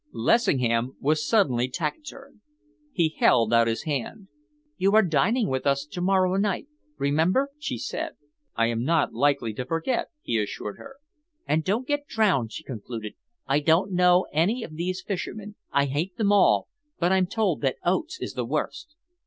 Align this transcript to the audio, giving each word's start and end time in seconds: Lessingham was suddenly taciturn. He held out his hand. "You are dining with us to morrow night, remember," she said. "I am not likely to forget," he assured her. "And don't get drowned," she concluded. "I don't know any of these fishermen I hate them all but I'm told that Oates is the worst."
Lessingham 0.11 0.97
was 0.99 1.23
suddenly 1.27 1.67
taciturn. 1.67 2.41
He 2.91 3.09
held 3.19 3.53
out 3.53 3.67
his 3.67 3.83
hand. 3.83 4.29
"You 4.77 4.95
are 4.95 5.03
dining 5.03 5.47
with 5.47 5.67
us 5.67 5.85
to 5.85 6.01
morrow 6.01 6.37
night, 6.37 6.65
remember," 6.97 7.51
she 7.59 7.77
said. 7.77 8.13
"I 8.55 8.65
am 8.65 8.83
not 8.83 9.13
likely 9.13 9.53
to 9.53 9.63
forget," 9.63 10.07
he 10.23 10.39
assured 10.41 10.79
her. 10.79 10.95
"And 11.45 11.63
don't 11.63 11.87
get 11.87 12.07
drowned," 12.07 12.51
she 12.51 12.63
concluded. 12.63 13.13
"I 13.45 13.59
don't 13.59 13.91
know 13.91 14.25
any 14.33 14.63
of 14.63 14.73
these 14.75 15.03
fishermen 15.03 15.53
I 15.71 15.85
hate 15.85 16.17
them 16.17 16.31
all 16.31 16.67
but 16.97 17.11
I'm 17.11 17.27
told 17.27 17.61
that 17.61 17.75
Oates 17.85 18.19
is 18.19 18.33
the 18.33 18.43
worst." 18.43 18.95